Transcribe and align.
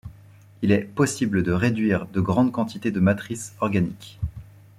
Il 0.63 0.71
est 0.71 0.79
possible 0.81 1.43
de 1.43 1.51
réduire 1.51 2.07
de 2.07 2.21
grande 2.21 2.51
quantité 2.51 2.89
de 2.89 2.99
matrice 2.99 3.53
organique. 3.61 4.19